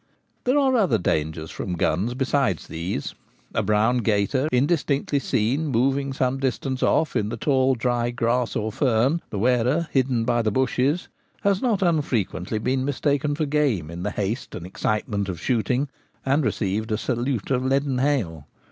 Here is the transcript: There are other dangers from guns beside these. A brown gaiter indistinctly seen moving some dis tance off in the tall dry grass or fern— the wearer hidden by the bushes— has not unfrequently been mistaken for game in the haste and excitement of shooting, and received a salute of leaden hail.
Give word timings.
There 0.45 0.57
are 0.57 0.75
other 0.75 0.97
dangers 0.97 1.51
from 1.51 1.73
guns 1.75 2.15
beside 2.15 2.57
these. 2.57 3.13
A 3.53 3.61
brown 3.61 3.99
gaiter 3.99 4.47
indistinctly 4.51 5.19
seen 5.19 5.67
moving 5.67 6.11
some 6.11 6.39
dis 6.39 6.57
tance 6.57 6.81
off 6.81 7.15
in 7.15 7.29
the 7.29 7.37
tall 7.37 7.75
dry 7.75 8.09
grass 8.09 8.55
or 8.55 8.71
fern— 8.71 9.21
the 9.29 9.37
wearer 9.37 9.89
hidden 9.91 10.25
by 10.25 10.41
the 10.41 10.49
bushes— 10.49 11.07
has 11.43 11.61
not 11.61 11.83
unfrequently 11.83 12.57
been 12.57 12.83
mistaken 12.83 13.35
for 13.35 13.45
game 13.45 13.91
in 13.91 14.01
the 14.01 14.09
haste 14.09 14.55
and 14.55 14.65
excitement 14.65 15.29
of 15.29 15.39
shooting, 15.39 15.87
and 16.25 16.43
received 16.45 16.91
a 16.91 16.97
salute 16.97 17.51
of 17.51 17.63
leaden 17.63 17.99
hail. 17.99 18.47